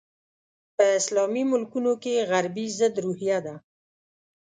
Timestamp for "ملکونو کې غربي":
1.51-2.65